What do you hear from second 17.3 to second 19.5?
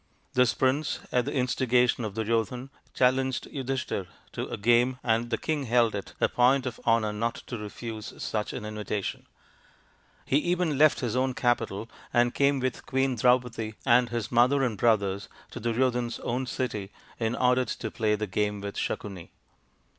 order to play the game with Sakuni.